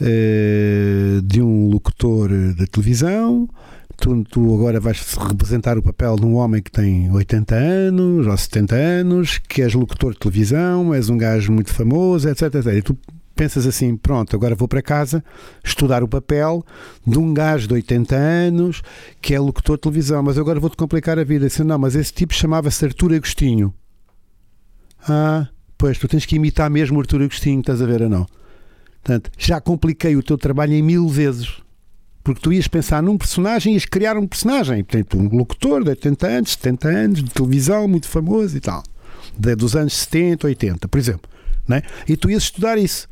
[0.00, 3.48] eh, de um locutor de televisão.
[3.96, 8.36] Tu, tu, agora vais representar o papel de um homem que tem 80 anos ou
[8.36, 12.54] 70 anos, que és locutor de televisão, és um gajo muito famoso, etc.
[12.56, 12.66] etc.
[12.74, 12.98] E tu
[13.36, 15.22] pensas assim: pronto, agora vou para casa
[15.62, 16.64] estudar o papel
[17.06, 18.82] de um gajo de 80 anos
[19.20, 21.46] que é locutor de televisão, mas agora vou-te complicar a vida.
[21.46, 23.72] Assim, não, mas esse tipo chamava-se Artur Agostinho.
[25.08, 25.46] Ah,
[25.78, 28.26] pois, tu tens que imitar mesmo o Artur Agostinho, estás a ver ou não?
[29.02, 31.62] Portanto, já compliquei o teu trabalho em mil vezes.
[32.24, 34.82] Porque tu ias pensar num personagem ias criar um personagem.
[34.82, 38.82] Portanto, um locutor de 80 anos, 70 anos, de televisão, muito famoso e tal.
[39.38, 41.30] De, dos anos 70, 80, por exemplo.
[41.68, 41.82] Né?
[42.08, 43.06] E tu ias estudar isso.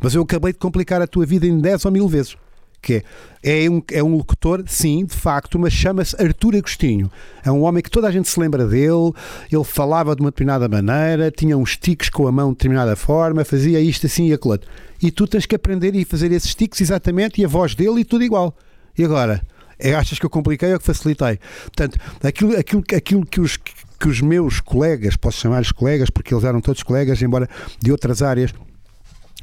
[0.00, 2.36] Mas eu acabei de complicar a tua vida em 10 ou mil vezes.
[2.80, 3.04] Que
[3.44, 7.10] é, é, um, é um locutor, sim, de facto, mas chama-se Artur Agostinho.
[7.44, 9.12] É um homem que toda a gente se lembra dele,
[9.52, 13.44] ele falava de uma determinada maneira, tinha uns tiques com a mão de determinada forma,
[13.44, 14.58] fazia isto assim e aquilo.
[15.00, 18.04] E tu tens que aprender e fazer esses tiques exatamente e a voz dele e
[18.04, 18.56] tudo igual.
[18.98, 19.40] E agora?
[19.78, 21.38] É, achas que eu compliquei ou que facilitei?
[21.62, 23.58] Portanto, aquilo, aquilo, aquilo que os
[24.02, 27.48] que os meus colegas, posso chamar-lhes colegas, porque eles eram todos colegas, embora
[27.80, 28.52] de outras áreas,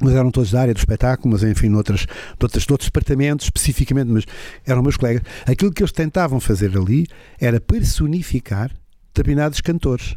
[0.00, 2.06] mas eram todos da área do espetáculo, mas enfim, noutras,
[2.40, 4.24] noutras, noutros departamentos especificamente, mas
[4.66, 5.22] eram meus colegas.
[5.46, 7.06] Aquilo que eles tentavam fazer ali
[7.38, 8.70] era personificar
[9.14, 10.16] determinados cantores.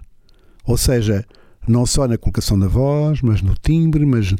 [0.65, 1.25] Ou seja,
[1.67, 4.33] não só na colocação da voz, mas no timbre, mas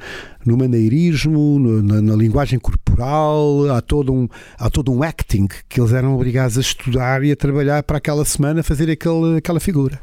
[0.46, 4.28] no maneirismo, no, na, na, linguagem corporal, há todo, um,
[4.58, 8.24] há todo um acting que eles eram obrigados a estudar e a trabalhar para aquela
[8.24, 10.02] semana fazer aquele, aquela figura.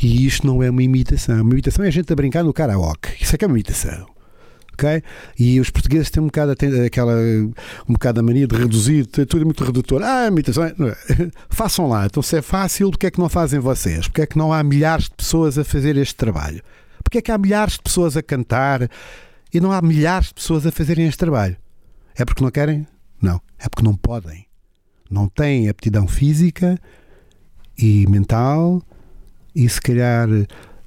[0.00, 1.42] E isto não é uma imitação.
[1.42, 3.10] Uma imitação é a gente a brincar no karaoke.
[3.20, 4.19] Isso é que é uma imitação
[4.80, 5.02] ok?
[5.38, 7.14] E os portugueses têm um bocado aquela
[7.88, 10.02] um bocado a mania de reduzir, tudo é muito redutor.
[10.02, 10.74] Ah, imitação, é,
[11.50, 12.06] façam lá.
[12.06, 14.08] Então, se é fácil, porque é que não fazem vocês?
[14.08, 16.62] Porque é que não há milhares de pessoas a fazer este trabalho?
[17.02, 18.88] Porque é que há milhares de pessoas a cantar
[19.52, 21.56] e não há milhares de pessoas a fazerem este trabalho?
[22.16, 22.86] É porque não querem?
[23.20, 23.40] Não.
[23.58, 24.46] É porque não podem.
[25.10, 26.78] Não têm aptidão física
[27.76, 28.82] e mental
[29.54, 30.28] e, se calhar,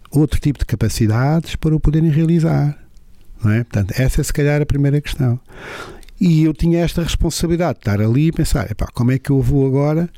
[0.09, 2.82] outro tipo de capacidades para o poderem realizar.
[3.43, 3.63] Não é?
[3.63, 5.39] Portanto, essa é se calhar a primeira questão.
[6.19, 9.41] E eu tinha esta responsabilidade de estar ali e pensar: epá, como é que eu
[9.41, 10.09] vou agora,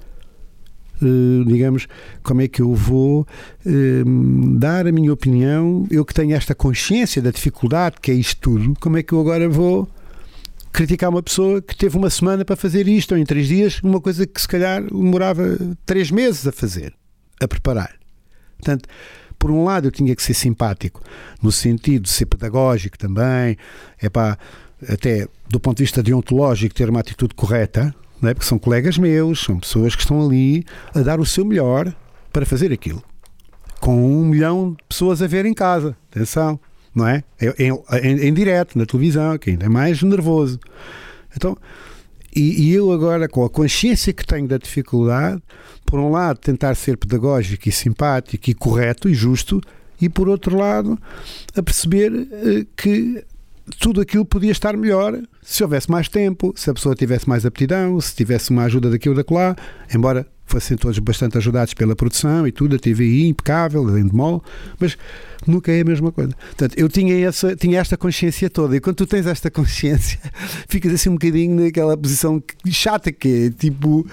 [1.02, 1.88] uh, digamos,
[2.22, 3.22] como é que eu vou
[3.66, 5.88] uh, dar a minha opinião?
[5.90, 9.20] Eu que tenho esta consciência da dificuldade que é isto tudo, como é que eu
[9.20, 9.90] agora vou
[10.72, 14.02] criticar uma pessoa que teve uma semana para fazer isto, ou em três dias, uma
[14.02, 16.94] coisa que se calhar demorava três meses a fazer,
[17.40, 17.96] a preparar.
[18.58, 18.90] Portanto,
[19.46, 21.04] por um lado eu tinha que ser simpático,
[21.40, 23.56] no sentido de ser pedagógico também,
[24.02, 24.40] é para
[24.90, 28.34] até do ponto de vista deontológico ter uma atitude correta, não é?
[28.34, 31.96] porque são colegas meus, são pessoas que estão ali a dar o seu melhor
[32.34, 33.04] para fazer aquilo.
[33.80, 36.60] Com um milhão de pessoas a ver em casa, atenção,
[36.96, 37.24] não é?
[37.40, 37.70] Em,
[38.02, 40.60] em, em direto, na televisão, que ainda é mais nervoso.
[41.38, 41.56] Então,
[42.36, 45.42] e, e, eu agora, com a consciência que tenho da dificuldade,
[45.86, 49.62] por um lado, tentar ser pedagógico e simpático e correto e justo,
[50.02, 51.00] e por outro lado,
[51.56, 53.24] a perceber uh, que
[53.80, 58.00] tudo aquilo podia estar melhor se houvesse mais tempo, se a pessoa tivesse mais aptidão,
[58.00, 59.56] se tivesse uma ajuda daquilo da lá,
[59.94, 64.44] embora fossem todos bastante ajudados pela produção e tudo, a TVI impecável, a Endemol,
[64.80, 64.98] mas
[65.46, 66.34] nunca é a mesma coisa.
[66.34, 70.20] Portanto, eu tinha, essa, tinha esta consciência toda, e quando tu tens esta consciência,
[70.70, 74.08] ficas assim um bocadinho naquela posição chata que é tipo.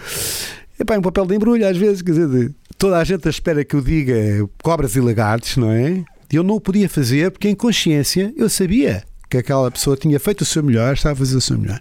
[0.79, 3.83] é um papel de embrulho às vezes, quer dizer, toda a gente espera que eu
[3.83, 4.15] diga
[4.63, 6.03] cobras e lagartos, não é?
[6.33, 10.21] E eu não o podia fazer porque em consciência eu sabia que aquela pessoa tinha
[10.21, 11.81] feito o seu melhor, estava a fazer o seu melhor.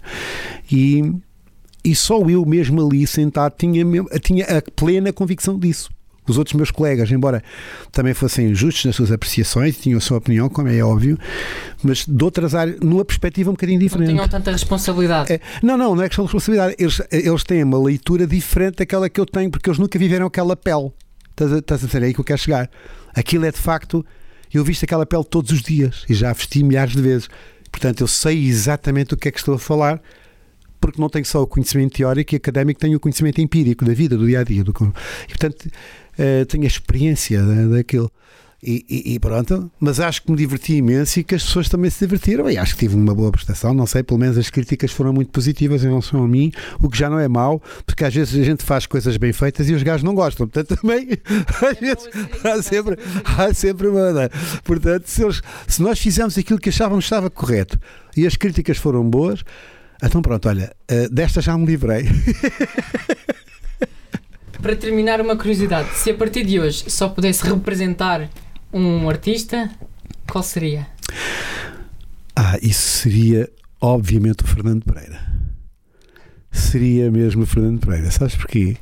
[0.72, 1.04] E
[1.84, 3.84] e só eu mesmo ali sentado tinha,
[4.22, 5.90] tinha a plena convicção disso.
[6.28, 7.44] os outros meus colegas, embora
[7.92, 11.18] também fossem justos nas suas apreciações, tinham a sua opinião, como é óbvio,
[11.84, 14.10] mas de outras áreas, numa perspectiva um bocadinho diferente.
[14.10, 15.34] Não tinham tanta responsabilidade.
[15.34, 16.76] É, não, não, não é questão de responsabilidade.
[16.78, 20.56] Eles, eles têm uma leitura diferente daquela que eu tenho, porque eles nunca viveram aquela
[20.56, 20.92] pele.
[21.32, 22.70] Estás a, estás a dizer, é aí que eu quero chegar.
[23.16, 24.06] Aquilo é de facto.
[24.54, 27.30] Eu visto aquela pele todos os dias e já vesti milhares de vezes.
[27.72, 30.02] Portanto, eu sei exatamente o que é que estou a falar,
[30.80, 34.18] porque não tenho só o conhecimento teórico e académico, tenho o conhecimento empírico da vida,
[34.18, 34.64] do dia a dia.
[34.64, 38.12] Do, e, portanto, uh, tenho a experiência da, daquilo.
[38.63, 41.89] E, e, e, pronto, mas acho que me diverti imenso e que as pessoas também
[41.89, 42.47] se divertiram.
[42.47, 43.74] E acho que tive uma boa prestação.
[43.74, 46.95] Não sei, pelo menos as críticas foram muito positivas em relação a mim, o que
[46.95, 49.82] já não é mau, porque às vezes a gente faz coisas bem feitas e os
[49.82, 50.47] gajos não gostam.
[50.47, 51.08] Portanto, também
[51.71, 52.08] às vezes,
[52.43, 54.12] há, sempre, há sempre uma.
[54.13, 54.30] Né?
[54.63, 57.80] Portanto, se, eles, se nós fizemos aquilo que achávamos que estava correto
[58.15, 59.43] e as críticas foram boas,
[60.04, 62.06] então pronto, olha, eh, desta já me livrei.
[64.62, 68.30] Para terminar, uma curiosidade: se a partir de hoje só pudesse representar
[68.73, 69.69] um artista,
[70.29, 70.88] qual seria?
[72.36, 75.19] Ah, isso seria obviamente o Fernando Pereira.
[76.51, 78.12] Seria mesmo o Fernando Pereira.
[78.12, 78.77] Sabes porquê?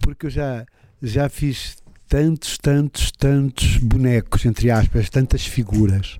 [0.00, 0.66] Porque eu já,
[1.02, 1.76] já fiz
[2.08, 6.18] tantos, tantos, tantos bonecos, entre aspas, tantas figuras.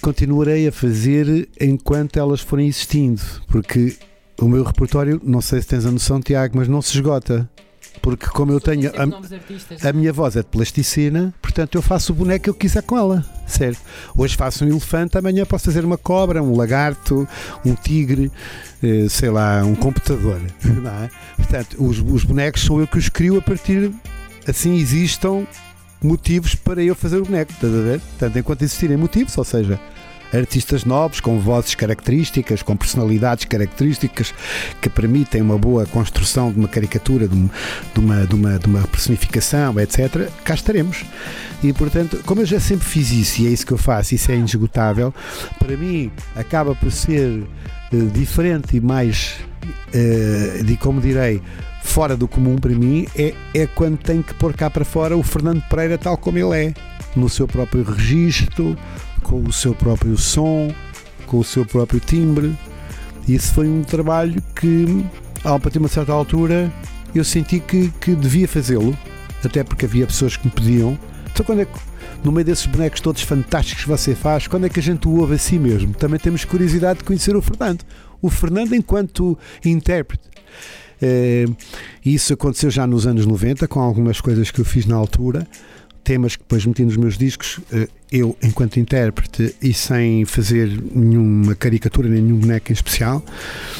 [0.00, 3.96] Continuarei a fazer enquanto elas forem existindo, porque
[4.40, 7.48] o meu repertório, não sei se tens a noção, Tiago, mas não se esgota
[8.02, 12.14] porque como eu tenho a, a, minha voz é de plasticina, portanto eu faço o
[12.14, 13.80] boneco que eu quiser com ela, certo?
[14.16, 17.28] Hoje faço um elefante, amanhã posso fazer uma cobra, um lagarto,
[17.64, 18.30] um tigre,
[18.82, 21.10] eh, sei lá, um computador, não é?
[21.36, 23.92] Portanto, os, os bonecos sou eu que os crio a partir,
[24.46, 25.46] assim existam
[26.02, 28.00] motivos para eu fazer o boneco, estás a ver?
[28.00, 29.78] Portanto, enquanto existirem motivos, ou seja,
[30.32, 34.34] artistas novos, com vozes características, com personalidades características
[34.80, 37.34] que permitem uma boa construção de uma caricatura, de,
[37.96, 41.04] uma, de, uma, de uma personificação, etc., cá estaremos.
[41.62, 44.30] E portanto, como eu já sempre fiz isso e é isso que eu faço, isso
[44.32, 45.12] é indesgotável,
[45.58, 47.28] para mim acaba por ser
[47.92, 49.36] uh, diferente e mais,
[49.94, 51.42] uh, de como direi,
[51.82, 55.22] fora do comum para mim, é, é quando tenho que pôr cá para fora o
[55.22, 56.74] Fernando Pereira tal como ele é,
[57.16, 58.76] no seu próprio registro,
[59.22, 60.74] com o seu próprio som,
[61.26, 62.56] com o seu próprio timbre.
[63.28, 65.04] Esse foi um trabalho que,
[65.44, 66.72] a partir de uma certa altura,
[67.14, 68.96] eu senti que, que devia fazê-lo,
[69.44, 70.98] até porque havia pessoas que me pediam.
[71.32, 71.78] Então, quando é que,
[72.24, 75.20] no meio desses bonecos todos fantásticos que você faz, quando é que a gente o
[75.20, 75.94] ouve assim mesmo?
[75.94, 77.84] Também temos curiosidade de conhecer o Fernando.
[78.20, 80.28] O Fernando, enquanto intérprete.
[81.02, 81.46] É,
[82.04, 85.46] isso aconteceu já nos anos 90, com algumas coisas que eu fiz na altura
[86.02, 91.54] temas que depois meti nos meus discos, eh, eu, enquanto intérprete e sem fazer nenhuma
[91.54, 93.22] caricatura, nenhum boneco em especial,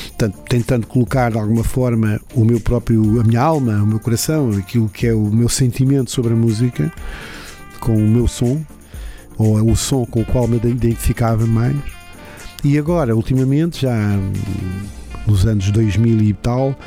[0.08, 4.50] portanto, tentando colocar de alguma forma o meu próprio, a minha alma, o meu coração,
[4.52, 6.92] aquilo que é o meu sentimento sobre a música,
[7.80, 8.64] com o meu som,
[9.36, 11.76] ou o som com o qual me identificava mais.
[12.62, 13.96] E agora, ultimamente, já
[15.26, 16.78] nos anos 2000 e tal,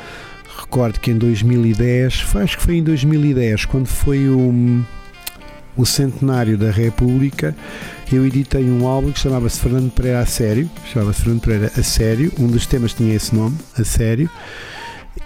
[0.56, 4.84] recordo que em 2010, acho que foi em 2010, quando foi o
[5.76, 7.54] o centenário da República,
[8.12, 12.32] eu editei um álbum que chamava-se Fernando Pereira a Sério, chamava-se Fernando Pereira a Sério,
[12.38, 14.30] um dos temas tinha esse nome, a Sério,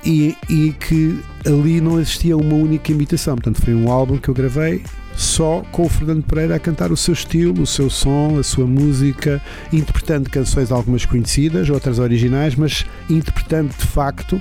[0.05, 4.35] e, e que ali não existia uma única imitação, portanto foi um álbum que eu
[4.35, 4.83] gravei
[5.19, 8.67] só com o Fernando Pereira a cantar o seu estilo, o seu som, a sua
[8.67, 14.41] música, interpretando canções algumas conhecidas, outras originais, mas interpretando de facto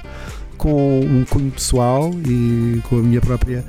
[0.55, 3.65] com um cunho pessoal e com a minha própria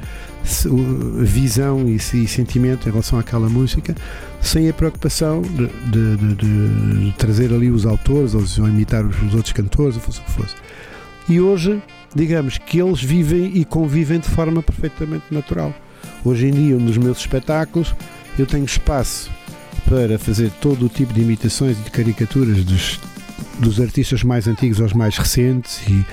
[1.25, 3.95] visão e, sentimento em relação àquela música,
[4.41, 9.35] sem a preocupação de, de, de, de trazer ali os autores ou imitar os, os,
[9.35, 10.55] outros cantores, ou fosse o que fosse.
[11.29, 11.83] E hoje,
[12.15, 15.75] digamos que eles vivem e convivem de forma perfeitamente natural.
[16.25, 17.95] Hoje em dia, nos meus espetáculos,
[18.39, 19.31] eu tenho espaço
[19.85, 23.01] para fazer todo o tipo de imitações e de caricaturas dos,
[23.59, 26.05] dos artistas mais antigos aos mais recentes e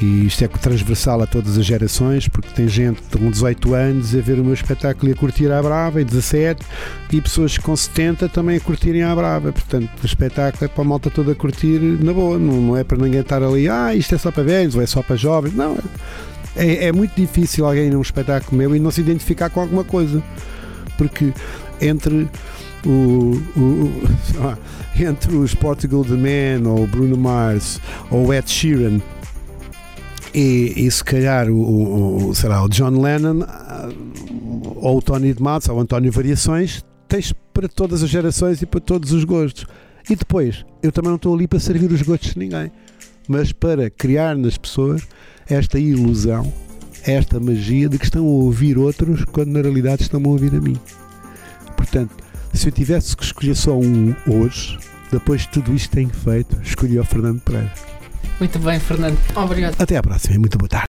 [0.00, 4.20] e isto é transversal a todas as gerações, porque tem gente com 18 anos a
[4.20, 6.64] ver o meu espetáculo e a curtir a Brava, e 17,
[7.12, 9.52] e pessoas com 70 também a curtirem a Brava.
[9.52, 12.82] Portanto, o espetáculo é para a malta toda a curtir na boa, não, não é
[12.82, 15.54] para ninguém estar ali, ah, isto é só para velhos ou é só para jovens.
[15.54, 15.78] Não,
[16.56, 20.22] é, é muito difícil alguém num espetáculo meu e não se identificar com alguma coisa,
[20.98, 21.32] porque
[21.80, 22.28] entre
[22.84, 24.02] o, o,
[24.98, 29.00] entre os Portugal The Man ou Bruno Mars ou Ed Sheeran
[30.34, 33.88] e, e se calhar o, o, será o John Lennon ah,
[34.76, 38.66] ou o Tony de Matos ou o António Variações tens para todas as gerações e
[38.66, 39.66] para todos os gostos.
[40.10, 42.72] E depois, eu também não estou ali para servir os gostos de ninguém,
[43.28, 45.06] mas para criar nas pessoas
[45.48, 46.52] esta ilusão,
[47.04, 50.60] esta magia de que estão a ouvir outros quando na realidade estão a ouvir a
[50.60, 50.76] mim.
[51.76, 52.14] Portanto,
[52.52, 54.78] se eu tivesse que escolher só um hoje,
[55.10, 57.72] depois de tudo isto tenho feito, escolhi o Fernando Pereira.
[58.38, 59.18] Muito bem, Fernando.
[59.36, 59.76] Obrigado.
[59.78, 60.93] Até à próxima e muito boa tarde.